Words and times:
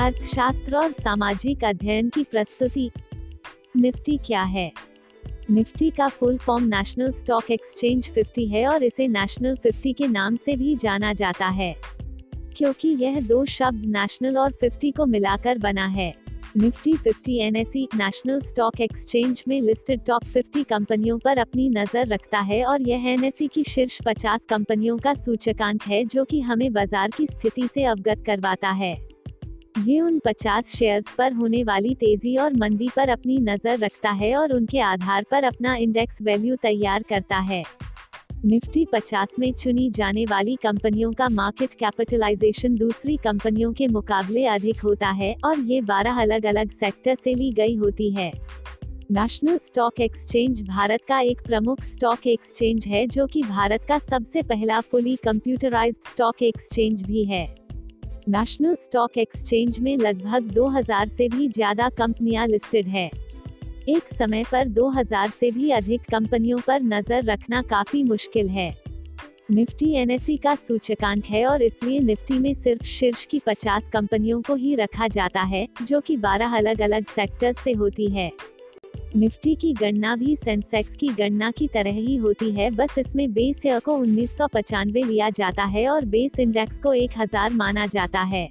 अर्थशास्त्र 0.00 0.76
और 0.76 0.92
सामाजिक 0.92 1.64
अध्ययन 1.64 2.08
की 2.08 2.24
प्रस्तुति। 2.24 2.90
निफ्टी 3.76 4.16
क्या 4.16 4.42
है? 4.42 4.72
निफ्टी 5.50 5.90
का 5.90 6.08
full 6.08 6.38
form 6.38 6.64
National 6.64 7.12
Stock 7.12 7.50
Exchange 7.50 8.08
50 8.08 8.46
है 8.46 8.66
और 8.66 8.82
इसे 8.82 9.08
नेशनल 9.08 9.56
50 9.56 9.92
के 9.92 10.08
नाम 10.08 10.36
से 10.36 10.56
भी 10.56 10.76
जाना 10.76 11.12
जाता 11.12 11.46
है। 11.46 11.76
क्योंकि 12.56 12.88
यह 12.88 13.20
दो 13.20 13.44
शब्द 13.44 13.86
नेशनल 13.86 14.38
और 14.38 14.52
50 14.52 14.92
को 14.96 15.06
मिलाकर 15.06 15.58
बना 15.58 15.86
है। 15.86 16.14
Nifty 16.56 16.92
50 16.92 17.38
NSE 17.40 17.88
National 17.94 18.40
Stock 18.40 18.80
Exchange 18.80 19.44
में 19.48 19.60
लिस्टेड 19.60 20.00
टॉप 20.06 20.24
50 20.24 20.64
कंपनियों 20.64 21.18
पर 21.18 21.38
अपनी 21.38 21.68
नज़र 21.68 22.06
रखता 22.06 22.38
है 22.38 22.64
और 22.64 22.82
यह 22.82 23.08
एनएसई 23.08 23.46
की 23.46 23.64
शीर्ष 23.64 23.98
50 24.02 24.44
कंपनियों 24.44 24.98
का 24.98 25.14
सूचकांक 25.14 25.82
है 25.82 26.04
जो 26.04 26.24
कि 26.24 26.40
हमें 26.40 26.72
बाज़ार 26.72 27.10
की 27.10 27.26
स्थिति 27.26 27.68
से 27.74 27.84
अवगत 27.84 28.22
करवाता 28.26 28.70
है। 28.70 29.15
ये 29.78 30.00
उन 30.00 30.18
50 30.18 30.74
शेयर्स 30.76 31.06
पर 31.18 31.32
होने 31.32 31.62
वाली 31.64 31.94
तेज़ी 31.94 32.36
और 32.36 32.52
मंदी 32.52 32.88
पर 32.96 33.08
अपनी 33.08 33.38
नज़र 33.38 33.78
रखता 33.78 34.10
है 34.10 34.34
और 34.36 34.52
उनके 34.52 34.78
आधार 34.80 35.24
पर 35.30 35.44
अपना 35.44 35.74
इंडेक्स 35.76 36.22
वैल्यू 36.22 36.56
तैयार 36.56 37.02
करता 37.02 37.38
है। 37.38 37.62
निफ्टी 38.44 38.86
50 38.94 39.38
में 39.38 39.52
चुनी 39.52 39.88
जाने 39.90 40.24
वाली 40.24 40.56
कंपनियों 40.62 41.12
का 41.12 41.28
मार्केट 41.28 41.74
कैपिटलाइजेशन 41.74 42.74
दूसरी 42.74 43.16
कंपनियों 43.16 43.72
के 43.72 43.88
मुकाबले 43.88 44.44
अधिक 44.46 44.80
होता 44.80 45.10
है 45.10 45.34
और 45.44 45.60
ये 45.60 45.80
12 45.82 46.20
अलग 46.22 46.46
अलग 46.46 46.70
सेक्टर 46.70 47.14
से 47.14 47.34
ली 47.34 47.50
गई 47.52 47.76
होती 47.76 48.10
है। 48.10 48.32
नेशनल 49.12 49.58
स्टॉक 49.58 50.00
एक्सचेंज 50.00 50.62
भारत 50.62 51.00
का 51.08 51.20
एक 51.20 51.42
प्रमुख 51.46 51.82
स्टॉक 51.84 52.26
एक्सचेंज 52.26 52.86
है 52.86 53.06
जो 53.06 53.26
कि 53.26 53.42
भारत 53.42 53.84
का 53.88 53.98
सबसे 53.98 54.42
पहला 54.42 54.80
फुली 54.80 55.16
कंप्यूटराइज्ड 55.16 56.08
स्टॉक 56.08 56.42
एक्सचेंज 56.42 57.02
भी 57.02 57.24
है। 57.24 57.65
नेशनल 58.28 58.74
स्टॉक 58.74 59.18
एक्सचेंज 59.18 59.78
में 59.78 59.96
लगभग 59.96 60.48
2000 60.52 61.08
से 61.08 61.28
भी 61.28 61.48
ज़्यादा 61.48 61.88
कंपनियाँ 61.88 62.46
लिस्टेड 62.46 62.86
है। 62.86 63.10
एक 63.88 64.08
समय 64.08 64.44
पर 64.44 64.68
2000 64.68 65.30
से 65.30 65.50
भी 65.50 65.70
अधिक 65.70 66.02
कंपनियों 66.10 66.58
पर 66.58 66.82
नज़र 66.82 67.24
रखना 67.24 67.60
काफ़ी 67.62 68.02
मुश्किल 68.02 68.48
है। 68.48 68.74
निफ्टी 69.50 69.92
एनएसई 69.92 70.36
का 70.36 70.54
सूचकांक 70.54 71.24
है 71.24 71.44
और 71.46 71.62
इसलिए 71.62 72.00
निफ्टी 72.00 72.38
में 72.38 72.52
सिर्फ़ 72.54 72.84
शीर्ष 72.84 73.24
की 73.26 73.38
50 73.38 73.88
कंपनियों 73.88 74.40
को 74.42 74.54
ही 74.54 74.74
रखा 74.74 75.08
जाता 75.08 75.42
है, 75.42 75.66
जो 75.82 76.00
कि 76.00 76.16
12 76.16 76.56
अलग 76.56 76.80
अलग 76.80 77.04
सेक्टर 77.06 77.52
से 77.64 77.72
होती 77.72 78.10
है। 78.10 78.30
निफ्टी 79.14 79.54
की 79.54 79.72
गणना 79.72 80.14
भी 80.16 80.34
सेंसेक्स 80.36 80.96
की 80.96 81.08
गणना 81.08 81.50
की 81.50 81.66
तरह 81.68 81.90
ही 81.90 82.16
होती 82.16 82.50
है। 82.50 82.70
बस 82.70 82.98
इसमें 82.98 83.32
बेस 83.32 83.62
ईयर 83.66 83.80
को 83.80 83.96
उन्नीस 83.96 84.38
लिया 84.96 85.30
जाता 85.30 85.64
है 85.64 85.88
और 85.88 86.04
बेस 86.04 86.38
इंडेक्स 86.38 86.78
को 86.78 86.94
1000 86.94 87.52
माना 87.52 87.86
जाता 87.86 88.22
है। 88.22 88.48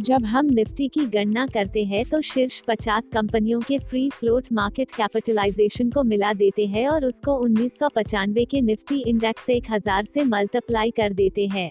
जब 0.00 0.24
हम 0.24 0.46
निफ्टी 0.46 0.88
की 0.88 1.04
गणना 1.06 1.46
करते 1.46 1.84
हैं 1.84 2.04
तो 2.04 2.20
शीर्ष 2.22 2.60
50 2.62 3.08
कंपनियों 3.08 3.60
के 3.60 3.78
फ्री 3.78 4.08
फ्लोट 4.10 4.52
मार्केट 4.52 4.92
कैपिटलाइजेशन 4.92 5.90
को 5.90 6.02
मिला 6.02 6.32
देते 6.32 6.66
हैं 6.66 6.88
और 6.88 7.04
उसको 7.04 7.36
उन्नीस 7.36 7.78
के 7.84 8.60
निफ्टी 8.60 9.00
इंडेक्स 9.00 9.50
1000 9.50 10.06
से 10.06 10.24
मल्टीप्लाई 10.24 10.90
कर 10.90 11.12
देते 11.12 11.46
हैं। 11.46 11.70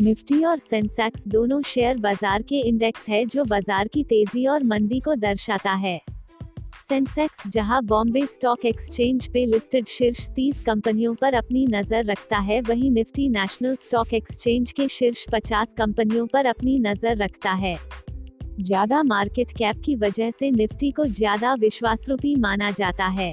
निफ्टी 0.00 0.42
और 0.44 0.58
सेंसेक्स 0.58 1.28
दोनों 1.28 1.62
शेयर 1.64 1.96
बाज़ार 1.98 2.42
के 2.42 2.60
इंडेक्स 2.60 3.08
है 3.08 3.24
जो 3.26 3.44
बाज़ार 3.44 3.88
की 3.88 4.04
तेज़ी 4.04 4.46
और 4.46 4.64
मंदी 4.64 5.00
को 5.00 5.14
दर्शाता 5.14 5.72
है। 5.74 6.00
सेंसेक्स, 6.90 7.46
जहाँ 7.46 7.80
बॉम्बे 7.84 8.20
स्टॉक 8.26 8.64
एक्सचेंज 8.64 9.26
पे 9.26 9.44
लिस्टेड 9.46 9.86
शीर्ष 9.86 10.18
30 10.30 10.60
कंपनियों 10.64 11.14
पर 11.14 11.34
अपनी 11.34 11.66
नज़र 11.66 12.04
रखता 12.04 12.38
है, 12.38 12.60
वहीं 12.60 12.90
निफ्टी 12.90 13.28
नेशनल 13.28 13.74
स्टॉक 13.76 14.12
एक्सचेंज 14.14 14.72
के 14.72 14.86
शीर्ष 14.88 15.24
50 15.32 15.72
कंपनियों 15.78 16.26
पर 16.26 16.46
अपनी 16.46 16.78
नज़र 16.78 17.16
रखता 17.16 17.52
है। 17.52 17.74
ज़्यादा 18.60 19.02
मार्केट 19.02 19.52
कैप 19.52 19.80
की 19.84 19.96
वजह 19.96 20.30
से 20.30 20.50
निफ्टी 20.50 20.90
को 20.90 21.06
ज़्यादा 21.06 21.54
विश्वासरूपी 21.54 22.34
माना 22.36 22.70
जाता 22.70 23.06
है। 23.06 23.32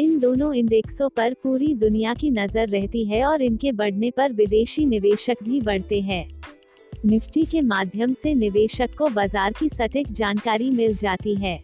इन 0.00 0.18
दोनों 0.18 0.52
इंडेक्सों 0.54 1.08
पर 1.08 1.34
पूरी 1.34 1.74
दुनिया 1.74 2.14
की 2.14 2.30
नज़र 2.30 2.68
रहती 2.68 3.04
है 3.04 3.24
और 3.24 3.42
इनके 3.42 3.72
बढ़ने 3.72 4.10
पर 4.10 4.32
विदेशी 4.32 4.86
निवेशक 4.86 5.42
भी 5.42 5.60
बढ़ते 5.60 6.00
हैं। 6.00 6.26
निफ्टी 7.04 7.44
के 7.44 7.60
माध्यम 7.60 8.14
से 8.14 8.34
निवेशक 8.34 8.96
को 8.98 9.08
बाज़ार 9.10 9.52
की 9.52 9.68
सटीक 9.68 10.12
जानकारी 10.12 10.70
मिल 10.70 10.94
जाती 10.94 11.34
है। 11.34 11.58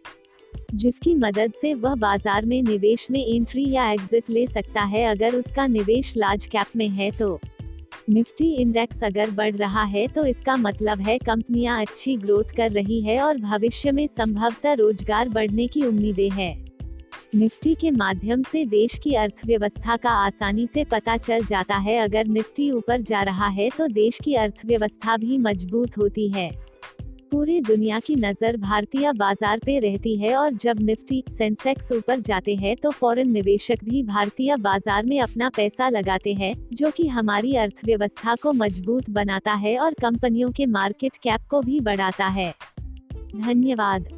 जिसकी 0.75 1.15
मदद 1.17 1.53
से 1.61 1.73
वह 1.75 1.95
बाज़ार 1.97 2.47
में 2.47 2.63
निवेश 2.63 3.07
में 3.11 3.25
एंट्री 3.27 3.69
या 3.71 3.91
एग्जिट 3.91 4.31
ले 4.31 4.47
सकता 4.47 4.83
है। 4.85 5.05
अगर 5.07 5.35
उसका 5.35 5.67
निवेश 5.69 6.13
लार्ज 6.17 6.47
कैप 6.47 6.77
में 6.77 6.89
है 6.89 7.11
तो 7.11 7.39
निफ्टी 8.11 8.53
इंडेक्स 8.53 9.03
अगर 9.05 9.31
बढ़ 9.31 9.57
रहा 9.57 9.83
है 9.85 10.07
तो 10.09 10.25
इसका 10.27 10.57
मतलब 10.57 11.01
है 11.01 11.19
कंपनियाँ 11.19 11.81
अच्छी 11.81 12.17
ग्रोथ 12.17 12.55
कर 12.57 12.71
रही 12.73 13.01
है 13.01 13.21
और 13.21 13.39
भविष्य 13.39 13.93
में 13.93 14.07
संभवतः 14.09 14.73
रोज़गार 14.75 15.29
बढ़ने 15.29 15.67
की 15.67 15.83
उम्मीदें 15.83 16.31
हैं। 16.31 16.55
निफ्टी 17.35 17.75
के 17.75 17.91
माध्यम 17.91 18.43
से 18.43 18.65
देश 18.67 18.97
की 18.99 19.15
अर्थव्यवस्था 19.15 19.97
का 19.97 20.11
आसानी 20.19 20.67
से 20.67 20.85
पता 20.85 21.17
चल 21.17 21.45
जाता 21.45 21.77
है। 21.77 21.99
अगर 21.99 22.27
निफ्टी 22.27 22.71
ऊपर 22.71 23.01
जा 23.03 23.23
रहा 23.23 23.49
है 23.49 23.69
तो 23.71 23.87
देश 23.89 24.19
की 24.25 24.35
अर्थव्यवस्था 24.37 25.17
भी 25.17 25.39
मज़बूत 25.39 25.99
होती 25.99 26.29
है। 26.29 26.51
पूरी 27.31 27.61
दुनिया 27.61 27.99
की 28.01 28.15
नज़र 28.17 28.57
भारतीय 28.57 29.13
बाज़ार 29.13 29.59
पे 29.59 29.79
रहती 29.79 30.17
है 30.17 30.35
और 30.37 30.53
जब 30.55 30.81
निफ्टी, 30.81 31.23
सेंसेक्स 31.33 31.93
ऊपर 31.93 32.21
जाते 32.21 32.55
हैं 32.55 32.75
तो 32.77 32.91
फॉरेन 32.91 33.31
निवेशक 33.31 33.85
भी 33.85 34.03
भारतीय 34.03 34.57
बाज़ार 34.57 35.07
में 35.07 35.21
अपना 35.21 35.49
पैसा 35.49 35.89
लगाते 35.89 36.35
हैं, 36.35 36.55
जो 36.73 36.91
कि 36.91 37.07
हमारी 37.09 37.55
अर्थव्यवस्था 37.57 38.35
को 38.35 38.53
मज़बूत 38.53 39.11
बनाता 39.11 39.53
है 39.55 39.79
और 39.79 39.95
कंपनियों 40.01 40.51
के 40.51 40.67
मार्केट 40.69 41.17
कैप 41.17 41.47
को 41.51 41.61
भी 41.61 41.81
बढ़ाता 41.81 42.27
है। 42.27 42.53
धन्यवाद। 43.37 44.09